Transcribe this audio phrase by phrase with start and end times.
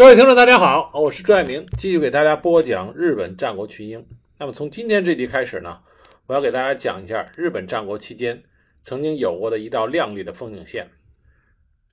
[0.00, 4.02] 各位听众，大家好，我是朱爱明，继续给大家播讲日本战国群英。
[4.38, 5.78] 那么从今天这集开始呢，
[6.26, 8.42] 我要给大家讲一下日本战国期间
[8.80, 10.90] 曾经有过的一道亮丽的风景线。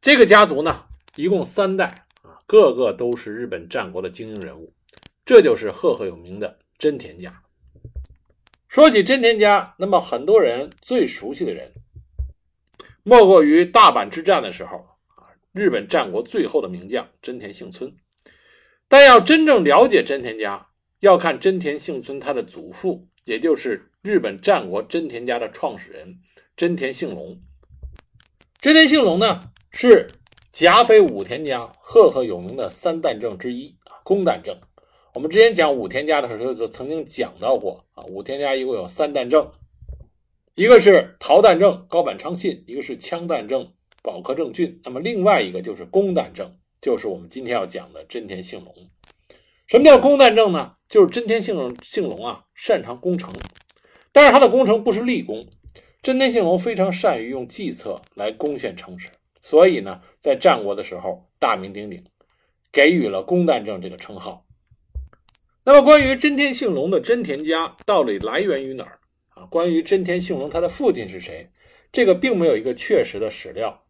[0.02, 0.86] 这个家族呢，
[1.18, 4.72] 一共三代啊，个个都是日本战国的精英人物，
[5.26, 7.42] 这就是赫赫有名的真田家。
[8.70, 11.74] 说起真田家，那么很多人最熟悉的人，
[13.04, 14.97] 莫过于大阪之战的时候。
[15.54, 17.96] 日本战国最后的名将真田幸村，
[18.88, 20.68] 但要真正了解真田家，
[21.00, 26.20] 要看真田幸村他的祖父，也就是日本战国真田家的创始人
[26.56, 27.42] 真田信隆。
[28.62, 29.40] 真田信隆呢，
[29.72, 30.08] 是
[30.52, 34.56] 甲斐武田家赫赫有名的三旦正之一啊，公旦正。
[35.14, 39.52] 我们之前讲武田家的时候，就曾经讲到过啊，武田家一共有三旦正，
[40.54, 43.74] 一个是陶旦正高坂昌信，一个是枪旦正。
[44.08, 46.50] 保科正俊，那么另外一个就是公旦正，
[46.82, 48.74] 就是我们今天要讲的真田幸隆。
[49.68, 50.76] 什么叫公旦正呢？
[50.88, 53.30] 就是真田幸隆幸隆啊，擅长攻城，
[54.14, 55.46] 但是他的攻城不是立功。
[56.02, 59.10] 真田幸隆非常善于用计策来攻陷城池，
[59.42, 62.02] 所以呢，在战国的时候大名鼎鼎，
[62.72, 64.46] 给予了公旦正这个称号。
[65.66, 69.00] 那么关于真田幸隆的真田家到底来源于哪儿
[69.32, 69.44] 啊？
[69.48, 71.50] 关于真田幸隆他的父亲是谁？
[71.92, 73.84] 这个并没有一个确实的史料。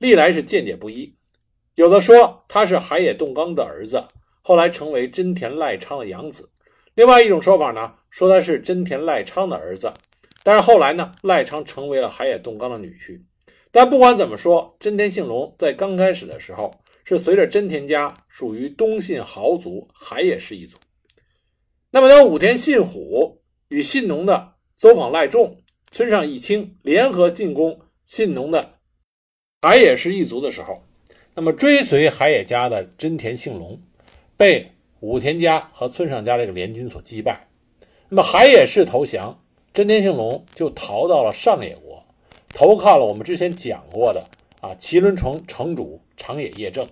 [0.00, 1.14] 历来是见解不一，
[1.76, 4.04] 有的说他是海野洞纲的儿子，
[4.42, 6.42] 后来成为真田赖昌的养子；
[6.94, 9.92] 另外一种说法呢，说他是真田赖昌的儿子，
[10.42, 13.20] 但是后来呢，赖昌成为了海野洞纲的女婿。
[13.70, 16.72] 但不管怎么说，真田信隆在刚开始的时候
[17.04, 20.76] 是随着真田家属于东信豪族海野氏一族。
[21.90, 25.56] 那么当武田信虎与信浓的邹访赖仲、
[25.90, 28.74] 村上义清联合进攻信浓的。
[29.64, 30.82] 海野氏一族的时候，
[31.34, 33.80] 那么追随海野家的真田信隆
[34.36, 34.70] 被
[35.00, 37.48] 武田家和村上家这个联军所击败。
[38.10, 39.42] 那么海野氏投降，
[39.72, 42.04] 真田信隆就逃到了上野国，
[42.50, 44.22] 投靠了我们之前讲过的
[44.60, 46.86] 啊麒麟城城主长野叶正。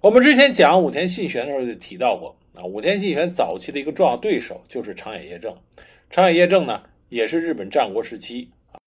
[0.00, 5.54] 我们之前讲武田信玄的时候就提到过啊，武田信玄早期的一个重要对手就是长野叶正。
[6.08, 8.80] 长野叶正呢，也是日本战国时期啊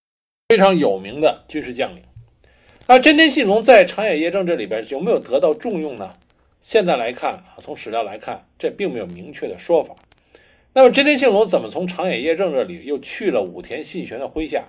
[0.49, 2.01] 非常有名的军事将领。
[2.93, 6.13] 那真田信隆在长野叶正这里边有没有得到重用呢？
[6.61, 9.95] 现在来看啊，从史料来看，这并没有明确的说法。
[10.75, 14.65] 那么真田信隆怎么从长野叶正这里又去了武田信玄的麾下？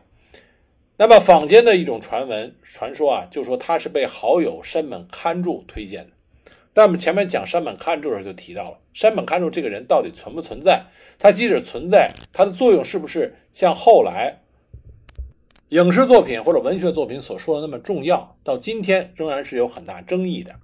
[0.97, 6.13] 那么坊间的一种传闻传说啊，就说他是被好友山本勘助推荐的。
[6.73, 10.85] 但我们前面讲山本勘助的时候就提到了，山本勘助这个人到底存不存在？
[11.19, 14.41] 他即使存在，他的作用是不是像后来？
[15.71, 20.55] 影视作品或者文学作品所说的那么重要，到今天仍然是有很大争议的。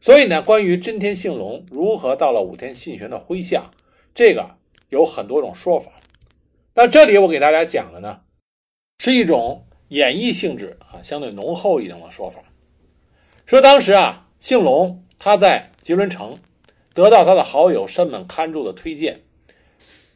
[0.00, 3.70] 所以呢，关于真田信隆如何到了武田信玄的麾下，
[4.14, 4.56] 这个
[4.90, 5.92] 有很多种说法。
[6.74, 8.20] 那这里我给大家讲的呢，
[8.98, 12.42] 是一种演绎性质啊，相对浓厚一点的说法。
[13.46, 16.36] 说当时啊，信隆他在吉伦城
[16.92, 19.22] 得到他的好友山本勘助的推荐，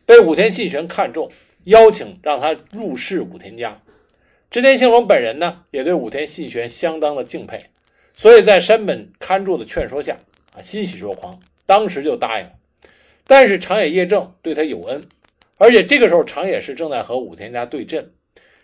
[0.04, 1.30] 被武田信玄看中，
[1.64, 3.80] 邀请让他入室武田家。
[4.50, 7.66] 织田信隆本人呢，也对武田信玄相当的敬佩，
[8.14, 10.16] 所以在山本勘助的劝说下，
[10.54, 12.52] 啊，欣喜若狂，当时就答应了。
[13.26, 15.02] 但是长野叶正对他有恩，
[15.58, 18.10] 而且这个时候长野氏正在和武田家对阵，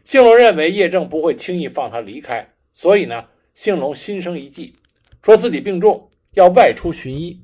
[0.05, 4.75] 信隆认为叶正不会轻易放他离开，所以呢，信隆心生一计，
[5.23, 7.39] 说自己病重，要外出寻医。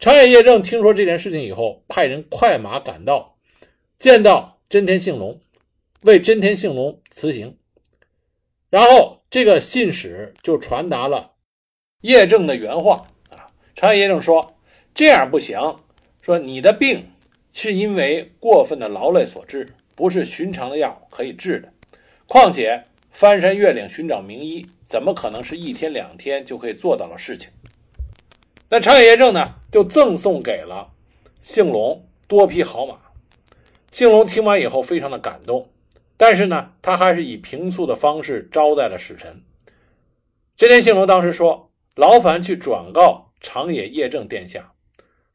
[0.00, 3.36] 长野叶正听说这件事情以后，派人快马赶到，
[4.00, 5.40] 见到真田信隆。
[6.04, 7.56] 为真田幸隆辞行，
[8.68, 11.32] 然后这个信使就传达了
[12.02, 13.48] 叶正的原话啊。
[13.74, 14.58] 长野叶正说
[14.94, 15.58] ：“这样不行，
[16.20, 17.10] 说你的病
[17.54, 21.72] 是因为过分的劳累所致，不是寻常的药可以治的。
[22.26, 27.48] 况且翻山越岭寻找名医，怎么可能是一天两天就可以做到的事情？”
[28.68, 30.92] 那长野叶正呢，就赠送给了
[31.40, 32.98] 幸隆多匹好马。
[33.90, 35.70] 幸隆听完以后，非常的感动。
[36.16, 39.42] 但是呢，他还是以平素的方式招待了使臣。
[40.56, 44.72] 真田信隆当时说：“劳烦去转告长野叶正殿下，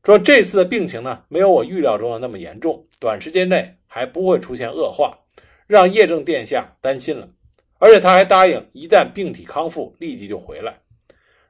[0.03, 5.17] 说这次的病情呢，没有我预料中的那么严重，短时间内还不会出现恶化，
[5.67, 7.27] 让叶正殿下担心了。
[7.77, 10.79] 而且他还答应，一旦病体康复，立即就回来。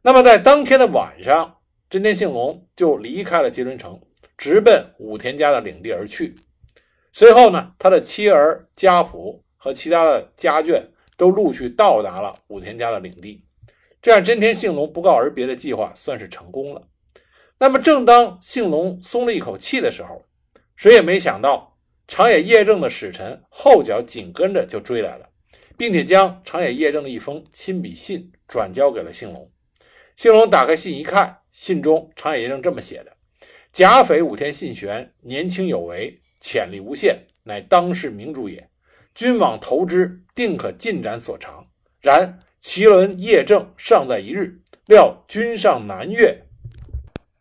[0.02, 1.58] 那么在当天的晚上，
[1.90, 4.00] 真田信隆就离开了吉伦城，
[4.36, 6.36] 直奔武田家的领地而去。”
[7.12, 10.82] 随后呢，他的妻儿家仆和其他的家眷
[11.18, 13.44] 都陆续到达了武田家的领地。
[14.02, 16.82] 这样真田幸隆不告而别的计划算是成功了。
[17.58, 20.24] 那么，正当幸隆松了一口气的时候，
[20.78, 21.76] 谁也没想到
[22.08, 25.28] 长野叶正的使臣后脚紧跟着就追来了，
[25.78, 29.52] 并且将长野叶正的一封亲笔信转交给了幸隆。
[30.16, 33.12] 幸隆打开信一看，信中长野叶正这么写的
[33.74, 38.70] ：“甲斐武田信玄年轻有为，潜力无限，乃当世明主也。
[39.14, 41.68] 君往投之，定可进展所长。
[42.02, 46.46] 然其轮叶正尚在一日，料君上南越。”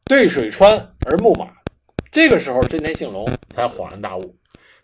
[0.05, 1.53] 对水川而牧马，
[2.11, 4.35] 这个时候真田信隆才恍然大悟，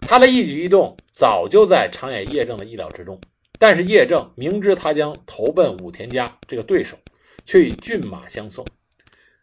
[0.00, 3.18] 他的一举一动早就在长野叶正的意料之中。
[3.58, 6.98] 但是叶正明知他将投奔武田家这个对手，
[7.46, 8.66] 却以骏马相送。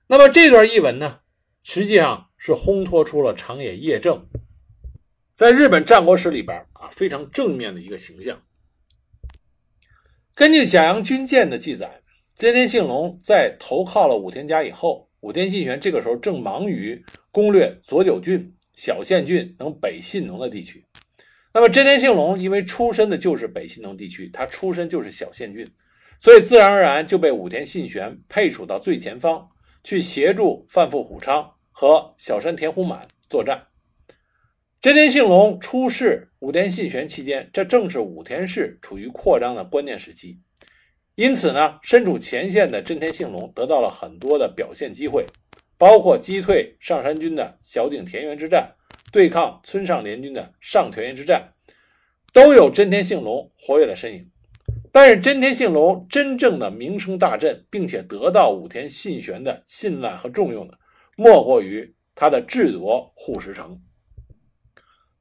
[0.05, 1.19] 那么这段译文呢，
[1.63, 4.27] 实际上是烘托出了长野叶正
[5.35, 8.41] 在日本战国史里边啊非常正面的一个形象。
[10.35, 12.01] 根据甲阳军舰的记载，
[12.35, 15.07] 真田信隆在投靠了武田家以后。
[15.21, 16.99] 武田信玄这个时候正忙于
[17.31, 20.83] 攻略佐久郡、小县郡等北信农的地区。
[21.53, 25.63] 那么真田信隆因为出身的就是北信农地区，他出身就是小县郡，
[26.17, 29.47] 所以自然而然就被武田信玄配属到最前方，
[29.83, 33.61] 去协助范富虎昌和小山田虎满作战。
[34.81, 40.39] 真田信隆出仕武田信玄期间，这正是武田氏处于扩张的关键时期。
[41.13, 45.23] 因此呢，身处前线的真田信隆得到了很多的表现机会，
[45.77, 48.73] 包括击退上山军的小井田园之战，
[49.11, 51.47] 对抗村上联军的上田园之战，
[52.33, 54.27] 都有真田信隆活跃的身影。
[54.91, 60.73] 但是真田信隆真正的名声大振，并且得到武田信玄的信赖和重用的，
[61.15, 63.79] 莫过于他的智夺护石城。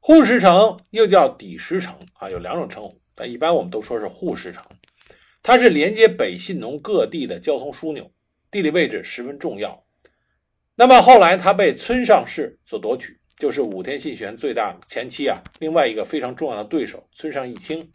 [0.02, 4.64] 护石城又叫底石城啊，有两种称呼，但一般我们都说是护石城。
[5.42, 8.10] 它是连接北信农各地的交通枢纽，
[8.50, 9.84] 地理位置十分重要。
[10.74, 17.90] 那么后来它被村上氏所夺取，就是武田信玄最大前期啊，另外一个非常重要的对手村上义清，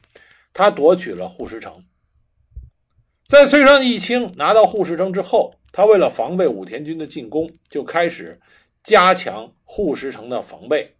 [0.54, 1.84] 他夺取了护石城。
[3.28, 8.40] 在村上义清拿到护石城之后，他为了防备武田军的进攻，就开始
[8.84, 10.95] 加强护石城的防备。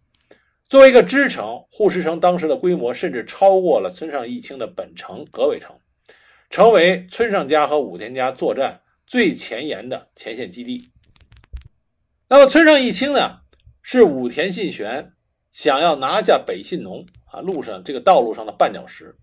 [0.68, 5.74] 作为一个支城，护石城当时的规模甚至超过了村上义清的本城葛尾城。
[6.48, 10.80] 成为村上家和武田家作战最前沿的前线基地。
[12.28, 13.40] 那么村上义清呢，
[13.82, 15.12] 是武田信玄
[15.50, 19.14] 想要拿下北信农啊路上这个道路上的绊脚石，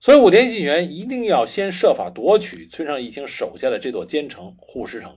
[0.00, 5.16] 所以武田信玄一定要先设法夺取村上义清手下的这座坚城护石城。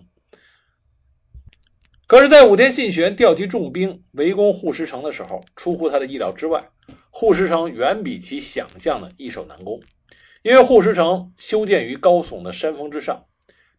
[2.09, 6.67] 可是，在武田信玄调集重兵围攻护石城的时候，出乎他的意料之外，
[7.11, 9.79] 护石城远比其想象的易守难攻。
[10.41, 13.23] 因为护石城修建于高耸的山峰之上，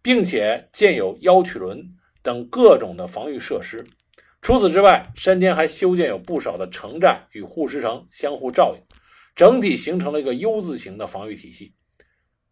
[0.01, 1.85] 并且建有腰曲轮
[2.23, 3.85] 等各种的防御设施。
[4.41, 8.83] 除此之外，山间还修建有不少的城寨与护石城相互照应，
[9.35, 11.75] 整体形成了一个 U 字形的防御体系。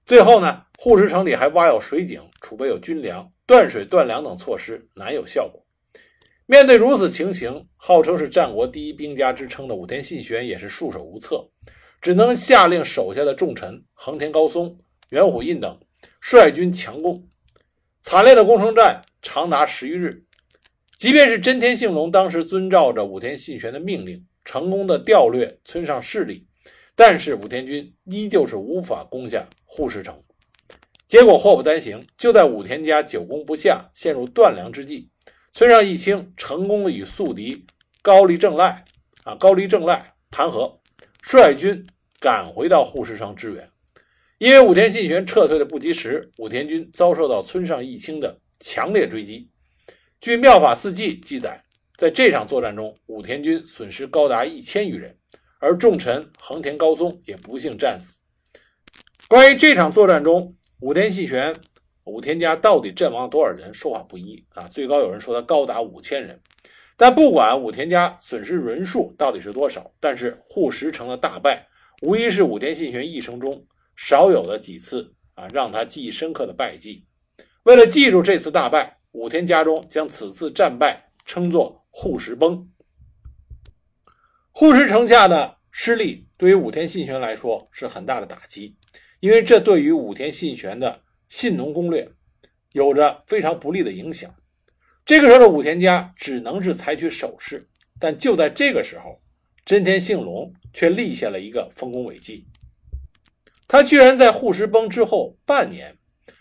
[0.04, 5.64] 最后呢，护石城里还挖有水井，储备有军粮，断水断粮等措施难有效果。
[6.50, 11.46] 面对如此情形，号称是战国第一兵家之称的武田信玄也是束手无策。
[12.00, 14.74] 只能下令手下的重臣横田高松、
[15.10, 15.78] 元虎印等
[16.22, 17.22] 率军强攻，
[18.00, 20.24] 惨烈的攻城战长达十余日。
[20.96, 26.46] 即便是真田信隆当时遵照着武田信玄的命令，成功的调略村上势力，
[26.96, 30.18] 但是武田军依旧是无法攻下护石城。
[31.06, 35.10] 结果祸不单行，就在武田家久攻不下、陷入断粮之际，
[35.58, 37.66] 村上义清成功的与宿敌
[38.00, 38.84] 高丽正赖
[39.24, 40.78] 啊高丽正赖谈和。
[41.20, 41.84] 率军
[42.20, 43.68] 赶回到护石城支援，
[44.38, 49.50] 因为武田信玄撤退的不及时，武田军遭受到村上义清的强烈追击。
[50.20, 51.64] 据《妙法四记》记载，
[51.96, 55.18] 在这场作战中，武田军损失高达一千余人，
[55.58, 58.18] 而重臣横田高松也不幸战死。
[59.26, 61.52] 关于这场作战中，武田信玄、
[62.08, 64.66] 武田家到底阵亡多少人，说法不一啊。
[64.68, 66.40] 最高有人说他高达五千人。
[66.96, 71.68] 但不管武田家损失人数到底是多少，但是护石城的大败，
[72.02, 77.06] 无疑是武田信玄一生中少有的几次啊让他记忆深刻的败绩。
[77.62, 82.68] 为了记住这次大败，武田家中将此次战败称作护石崩。
[84.50, 88.76] 护石城下的失利对于武田信玄来说是很大的打击，
[89.20, 92.10] 因为这对于武田信玄的信农攻略
[92.72, 94.34] 有着非常不利的影响。
[95.04, 97.68] 这个时候的武田家只能是采取守势，
[97.98, 99.20] 但就在这个时候，
[99.64, 102.44] 真田信隆却立下了一个丰功伟绩。
[103.66, 105.96] 他居然在护石崩之后半年，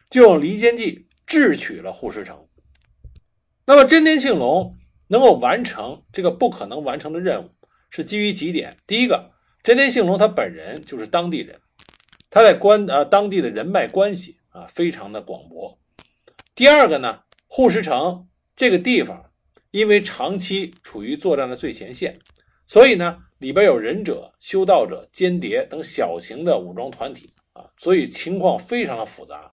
[0.10, 2.48] 就用离间计智取了护石城。
[3.66, 4.76] 那么真田信隆
[5.10, 7.50] 能够完成这个不可能完成的任务，
[7.90, 8.78] 是基于几点。
[8.88, 11.60] 第一个，真田信隆他本人就是当地人，
[12.30, 15.78] 他在关呃当地的人脉关系啊非常的广博。
[16.56, 19.24] 第二个呢，护石城这个地方
[19.72, 22.18] 因为长期处于作战的最前线，
[22.66, 29.52] 所以呢里边有忍者、修道者、间谍等小型的武装团体啊，所以情况非常的复杂。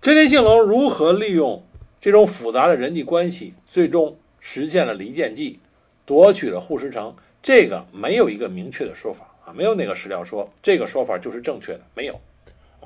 [0.00, 1.62] 真田信隆如何利用？
[2.00, 5.58] 这种复杂的人际关系，最终实现了离间计，
[6.04, 7.14] 夺取了护石城。
[7.42, 12.20] 这个没有一个明确的说法啊，没有哪个史料说这个说法就是正确的，没有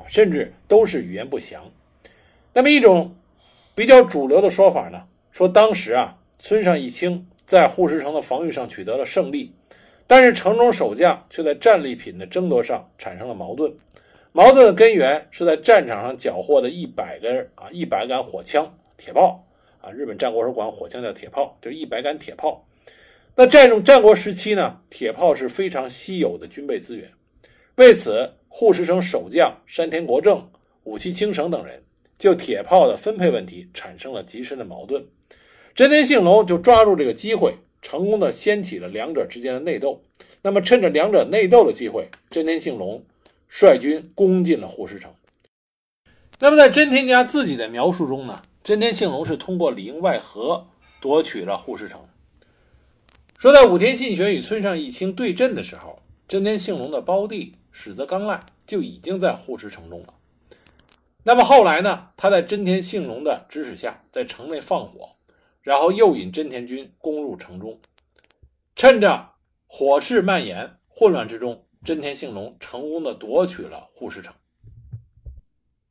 [0.07, 1.65] 甚至都是语言不详。
[2.53, 3.17] 那么一种
[3.75, 9.53] 比较主流的说法呢，说当时啊，村上义清在护石城的防御上取得了胜利，
[10.07, 13.73] 但是城中守将却在战利品的争夺上产生了矛盾，
[14.33, 18.73] 矛盾的根源是在战场上缴获的一百根啊一百杆火枪。
[18.97, 19.47] 铁炮
[19.81, 22.65] 啊，日本战国时管火枪叫铁炮，就是一百杆铁炮。
[23.37, 27.09] 那战争战国时期呢，铁炮是非常稀有的军备资源。
[27.77, 30.51] 为此，护石城守将山田国政、
[30.85, 31.85] 武器清省等人
[32.19, 35.07] 就铁炮的分配问题产生了极深的矛盾。
[35.75, 40.03] 真田信隆就抓住这个机会，成功的掀起了两者之间的内斗。
[40.43, 43.05] 那么，趁着两者内斗的机会，真田信隆
[43.49, 45.13] 率军攻进了护石城。
[46.41, 48.41] 那么，在真田家自己的描述中呢？
[48.65, 50.69] 真田信隆是通过里应外合
[51.01, 52.01] 夺取了护石城。
[53.39, 60.15] 说在武田信玄与村上义清对阵的时候，真田信隆的胞弟史泽刚赖就已经在护石城中了。
[61.25, 62.11] 那么后来呢？
[62.17, 65.17] 他在真田幸隆的指使下，在城内放火，
[65.61, 67.79] 然后诱引真田军攻入城中。
[68.75, 69.33] 趁着
[69.67, 74.35] 火势蔓延、混乱之中，真田幸隆成功的夺取了护石城。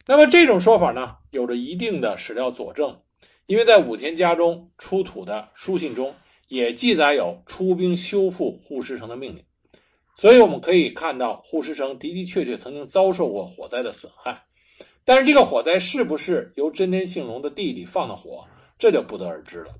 [0.08, 3.02] 那么这种说法呢，有着一定的史料佐证，
[3.46, 6.16] 因为在武田家中出土的书信中
[6.48, 9.44] 也记载有出兵修复护石城的命令，
[10.18, 14.44] 所以我们可以看到护石城的的确确曾经遭受过火灾的损害。
[15.06, 18.46] 但是这个火灾是不是由真田幸隆的弟弟放的火，
[18.78, 19.74] 这就不得而知了。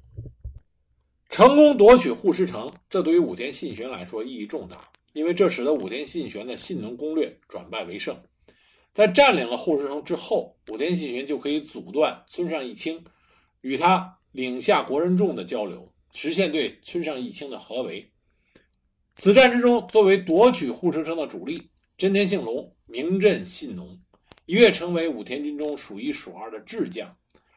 [1.30, 4.78] 成功夺取护石城，这对于武田信玄来说意义重大，
[5.12, 8.18] 因为这使得武田信玄的信浓攻略转败为胜。
[8.94, 13.04] 在占领了护石城之后，武田信玄就可以阻断村上义清
[13.62, 18.10] 与他领下国人众的交流，实现对村上义清的合围。
[19.18, 24.00] 此战之中，作为夺取护城城的主力，真田信隆名震信浓，
[24.46, 27.16] 一跃成为武田军中数一数二的智将。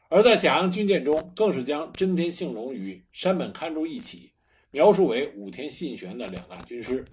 [0.08, 4.32] 而在甲阳军舰中，更是将真田信隆与山本勘助一起
[4.70, 7.04] 描述为武田信玄的两大军师。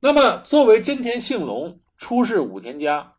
[0.00, 1.78] 那么，作为真田信隆。
[1.98, 3.14] 出仕武田家，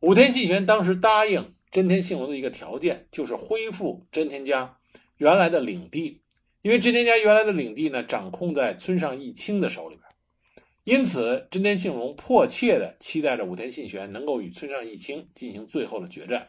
[0.00, 4.76] 武田信玄当时答应真田信隆的一个条件，就是恢复真田家
[5.16, 6.20] 原来的领地，
[6.64, 16.48] 因为真田家原来的领地呢，掌控在村上义清的手里边，因此真田信隆迫切的期待着武田信玄能够与村上义清进行最后的决战。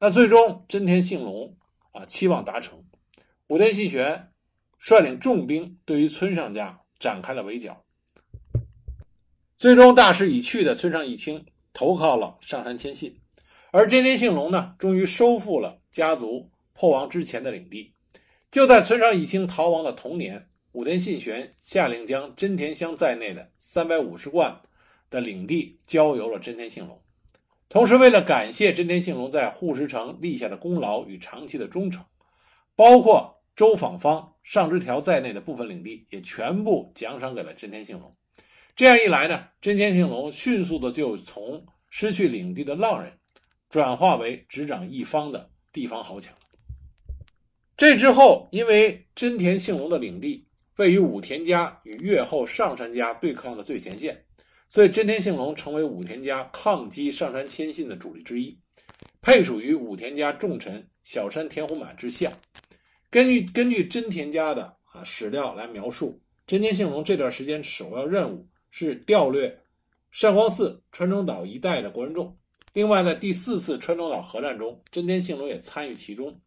[0.00, 1.54] 那最终真田信隆
[1.92, 2.82] 啊期望达成，
[3.48, 4.30] 武田信玄
[4.78, 7.84] 率领重兵对于村上家展开了围剿。
[9.58, 11.44] 最终大势已去的村上义清
[11.74, 13.20] 投靠了上杉谦信，
[13.70, 17.91] 而真田信隆呢，终于收复了家族破亡之前的领地。
[18.52, 24.60] 就在村上义清逃亡的同年，武田信玄下令将真田乡在内的三百五十贯
[25.08, 27.02] 的领地交由了真田信隆。
[27.70, 32.04] 同时，为了感谢真田信隆在护石城立下的功劳与长期的忠诚，
[32.76, 38.14] 包括周访方、上之条在内的部分领地也全部奖赏给了真田信隆。
[38.76, 43.14] 这样一来呢，真田信隆迅速的就从失去领地的浪人，
[43.70, 46.34] 转化为执掌一方的地方豪强。
[47.82, 50.46] 这之后，因为真田幸隆的领地
[50.76, 54.24] 位于武田家与越后上杉家对抗的最前线，
[54.68, 58.56] 所以真田幸隆成为武田家抗击上杉谦信的主力之一，
[59.20, 62.32] 配属于武田家重臣小山田虎满之下。
[63.10, 64.62] 根据根据真田家的
[64.92, 68.46] 啊史料来描述，真田幸隆这段时间首要任务。
[68.70, 69.60] 是调略
[70.12, 72.38] 上光寺、川中岛一带的国人众。
[72.74, 76.40] 另外，在第四次川中岛合战中，真田幸隆也参与其中，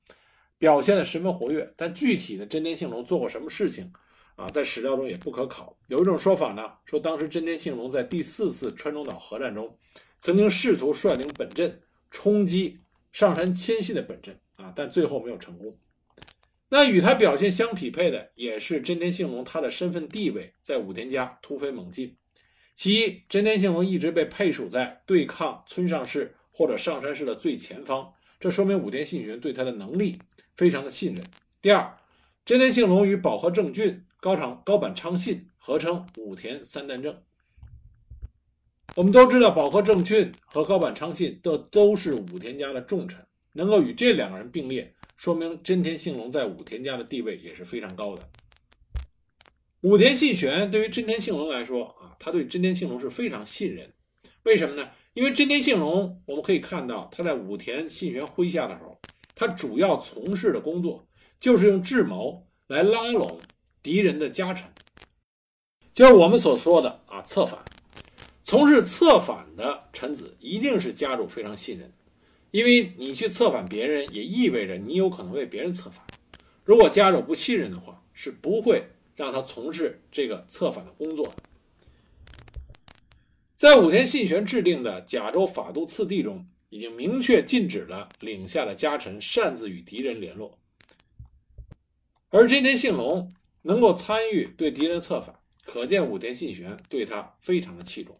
[0.57, 1.73] 表现得十分活跃。
[1.75, 3.91] 但具体的真田信隆做过什么事情
[4.35, 5.77] 啊，在史料中也不可考。
[5.87, 9.77] 有一种说法呢，说当时真田信隆在第四次川中岛合战中，
[10.17, 12.79] 曾经试图率领本阵冲击
[13.11, 15.77] 上杉谦信的本阵啊，但最后没有成功。
[16.67, 22.17] 那与他表现相匹配的，也是真田信隆他的身份地位在武田家突飞猛进。
[22.73, 28.11] 其一，真田信隆一直被配属在对抗村上氏或者上山市的最前方，
[28.45, 30.19] 这说明武田信玄对他的能力
[30.55, 31.25] 非常的信任。
[31.63, 31.97] 第二，
[32.45, 37.19] 真田幸隆与保和正俊、高场高坂昌信合称武田三担正。
[38.95, 48.29] 我们都知道，保和正俊和高坂昌信都都是武田家的重臣，能够与这两个人并列，说明真田幸隆在武田家的地位也是非常高的。
[49.81, 53.91] 武田信玄对于真田幸隆来说啊，他对真田幸隆是非常信任。
[54.43, 54.91] 为什么呢？
[55.15, 58.99] 因为真田信隆，我们可以看到他在武田信玄麾下的时候，
[59.33, 61.07] 他主要从事的工作
[61.39, 63.39] 就是用智谋来拉拢
[63.81, 64.69] 敌人的家臣，
[65.93, 67.57] 就是我们所说的啊策反。
[68.43, 71.89] 从事策反的臣子一定是家主非常信任，
[72.51, 76.05] 因为你去策反别人，也意味着你有可能为别人策反。
[76.65, 81.35] 如果家主不信任的话，是不会让他从事这个策反的工作的。
[83.55, 90.59] 在武田信玄制定的甲州法度次第中，已经明确禁止了领下的家臣擅自与敌人联络。
[92.31, 93.31] 而真田信隆
[93.61, 95.33] 能够参与对敌人策反，
[95.63, 98.19] 可见武田信玄对他非常的器重。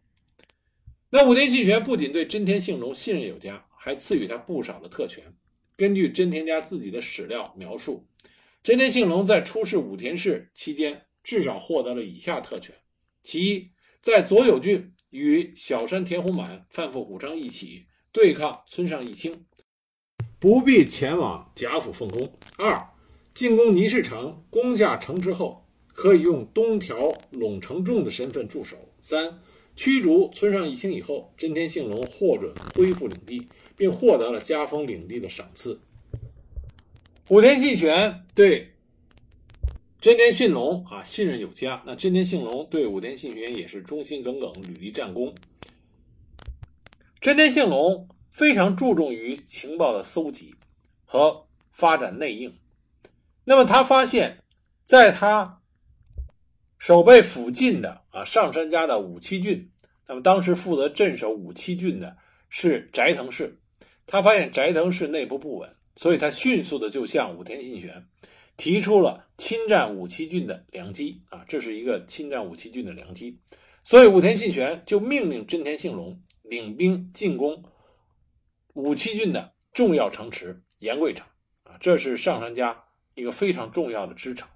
[1.10, 5.22] 那武田信玄不仅对真田信隆信任有加，还赐予他不少的特权。
[5.76, 8.08] 根据真田家自己的史料描述，
[8.64, 12.74] 真田信隆在出仕武田氏期间，至少获得了以下特权：
[13.22, 14.94] 其一，在佐久郡。
[15.16, 19.46] 与小山田虎满、范富虎章一起对抗村上义清，
[20.40, 22.38] 不必前往贾府奉公。
[22.58, 22.90] 二、
[23.34, 28.76] 进攻尼氏城，攻下城之后，可以用东条陇城重的身份驻守。
[29.02, 29.40] 三、
[29.76, 35.80] 驱逐村上义清以后，真田信隆获准恢复领地，并获得了加封领地的赏赐。
[37.30, 38.75] 武田信玄对。
[40.06, 41.82] 真田信隆啊，信任有加。
[41.84, 45.34] 那真田信隆对武田信玄也是忠心耿耿，屡立战功。
[47.20, 50.54] 真田信隆非常注重于情报的搜集
[51.06, 52.56] 和发展内应。
[53.46, 54.38] 那么他发现，
[54.84, 55.60] 在他
[56.78, 59.72] 守备附近的啊上杉家的武七郡，
[60.08, 62.16] 那么当时负责镇守武七郡的
[62.48, 63.60] 是斋藤氏。
[64.06, 68.06] 他发现斋藤氏内部不稳，所以他迅速的就向武田信玄。
[68.58, 73.40] 提出了侵占武七郡的良机啊，这是一个侵占武七郡的良机，
[73.84, 77.64] 所以武田信玄就命令真田信隆领兵进攻
[78.74, 81.28] 武七郡的重要城池岩贵城
[81.64, 84.48] 啊，这是上杉家一个非常重要的支撑。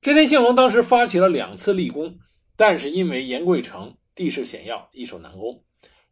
[0.00, 2.18] 真田信隆当时发起了两次立功，
[2.56, 5.62] 但是因为岩贵城地势险要，易守难攻，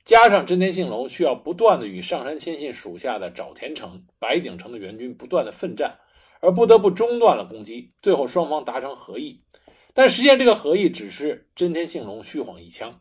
[0.05, 5.99] 加上真田信隆需要不断的与上杉谦信属下的沼田城、白井城的援军不断的奋战。
[6.40, 9.42] 而不得不中断了攻击，最后双方达成和议，
[9.94, 13.00] 但实现这个和议只是真田信隆虚晃一枪。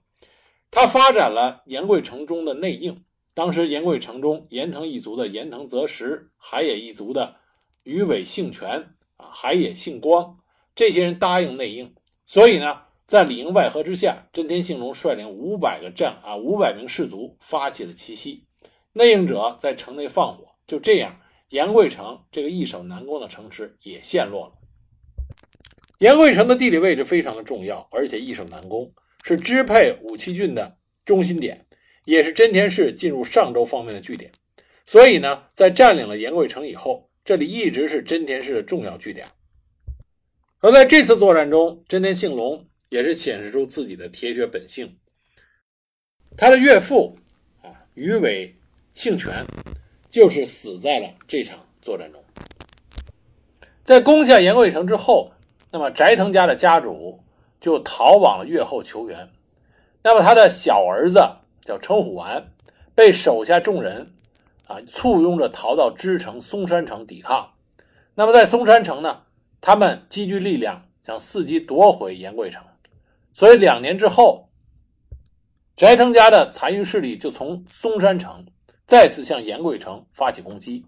[0.71, 7.37] 他发展了岩贵城中的内应，当时岩贵城中岩藤一族的岩藤泽实、海野一族的
[7.83, 10.37] 鱼尾幸全啊、海野幸光
[10.75, 11.93] 这些人答应内应，
[12.25, 18.45] 所以呢，在里应外合之下，真田信隆率领五百个战啊五百名士卒发起了奇袭，
[18.93, 21.19] 内应者在城内放火，就这样。
[21.49, 24.53] 岩贵城这个易守难攻的城池也陷落了。
[25.97, 31.65] 岩贵城的地理位置非常的重要，而且易守难攻，是支配武七郡的中心点，
[32.05, 34.31] 也是真田氏进入上州方面的据点。
[34.85, 39.27] 所以呢，在占领了岩贵城以后，这里一直是真田氏的重要据点。
[40.59, 44.97] 而在这次作战中，真田幸隆也是显示出自己的铁血本性。
[46.37, 47.17] 他的岳父
[47.61, 48.55] 啊，鱼尾
[48.93, 49.45] 幸全。
[50.09, 52.21] 就是死在了这场作战中。
[53.83, 55.31] 在攻下岩贵城之后，
[55.71, 57.19] 那么斋藤家的家主
[57.59, 59.29] 就逃往了越后求援。
[60.01, 61.19] 那么他的小儿子
[61.61, 62.51] 叫称虎丸，
[62.95, 64.13] 被手下众人
[64.65, 67.51] 啊簇拥着逃到支城松山城抵抗。
[68.15, 69.23] 那么在松山城呢，
[69.61, 72.63] 他们积聚力量，想伺机夺回岩贵城。
[73.33, 74.49] 所以两年之后，
[75.75, 78.45] 斋藤家的残余势力就从松山城。
[78.89, 80.83] 再次向岩贵城发起攻击，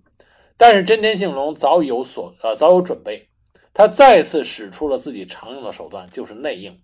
[0.57, 3.29] 但是真田幸隆早已有所呃早有准备，
[3.75, 6.81] 他再次使出了自己常用的手段，就是内应。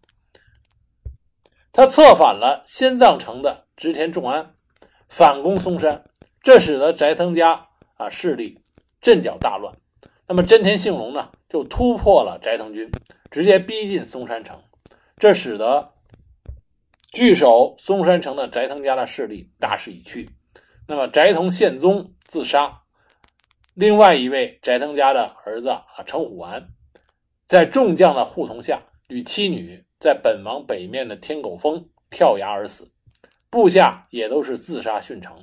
[1.74, 4.54] 他策反了仙藏城的织田重安，
[5.10, 6.06] 反攻松山，
[6.44, 8.62] 这使得斋藤家啊势力
[9.02, 9.76] 阵脚大乱。
[10.28, 12.92] 那么真田幸隆呢，就突破了斋藤军，
[13.32, 14.62] 直接逼近松山城，
[15.18, 15.94] 这使得
[17.12, 20.30] 据守松山城的斋藤家的势力大势已去。
[20.90, 22.82] 那么斋藤宪宗自杀，
[23.74, 26.66] 另外一位斋藤家的儿子啊成虎丸，
[27.46, 32.90] 在众将的护从下，与妻女在本王北面的天狗峰跳崖而死。
[33.50, 35.38] 部下也都是自杀殉城。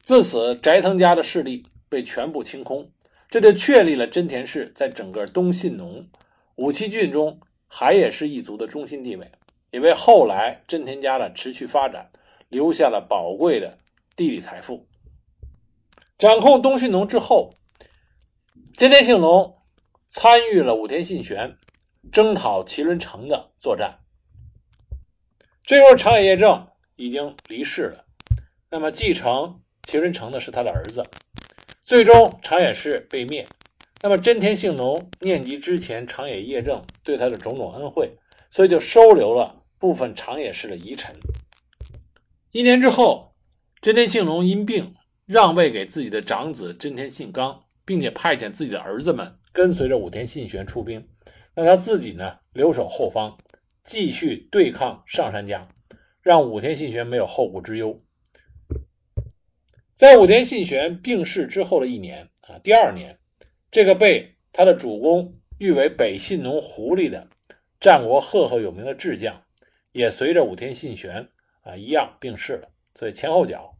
[0.00, 2.88] 自此，斋藤家的势力被全部清空，
[3.28, 6.08] 这就确立了真田氏在整个东信浓
[6.54, 9.28] 武崎郡中海野氏一族的中心地位，
[9.72, 12.08] 也为后来真田家的持续发展
[12.52, 13.78] 留下了宝贵的
[14.14, 14.86] 地理财富。
[16.18, 17.54] 掌控东信农之后，
[18.76, 19.56] 真田信隆
[20.06, 21.56] 参与了武田信玄
[22.12, 24.00] 征讨麒麟城的作战。
[25.64, 28.04] 这时候，长野叶正已经离世了，
[28.70, 29.58] 那么继承。
[29.88, 31.02] 麒麟城的是他的儿子，
[31.82, 33.44] 最终长野氏被灭。
[34.00, 38.16] 那么真田信浓念及之前长野叶正对他的种种恩惠，
[38.50, 41.12] 所以就收留了部分长野氏的遗臣。
[42.52, 43.34] 一年之后，
[43.80, 51.08] 真田信浓因病让位给自己的长子真田信纲，并且派遣自己的儿子们跟随着武田信玄出兵，
[51.54, 53.38] 那他自己呢留守后方，
[53.82, 55.66] 继续对抗上杉家，
[56.20, 58.02] 让武田信玄没有后顾之忧。
[59.94, 63.18] 在武田信玄病逝之后的一年啊，第二年，
[63.70, 67.26] 这个被他的主公誉为北信农狐狸的
[67.80, 69.42] 战国赫赫有名的智将，
[69.92, 71.26] 也随着武田信玄
[71.62, 72.68] 啊一样病逝了。
[72.94, 73.74] 所以前后脚。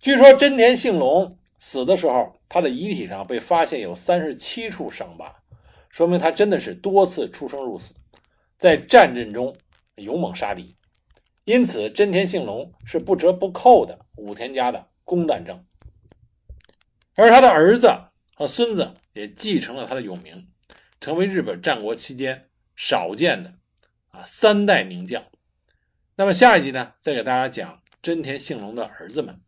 [0.00, 5.34] 据说真田信隆死的时候，他的遗体上被发现有三十七处伤疤，
[5.88, 7.94] 说明他真的是多次出生入死，
[8.58, 9.56] 在战阵中
[9.96, 10.76] 勇猛杀敌。
[11.44, 15.64] 因此，真田信隆是不折不扣的武田家的公旦正，
[17.14, 17.88] 而他的儿子
[18.34, 20.48] 和孙子也继承了他的永名，
[21.00, 23.54] 成为日本战国期间少见的
[24.08, 25.24] 啊三代名将。
[26.18, 29.38] 那么下一集呢，再给大家讲真田幸隆的儿子们。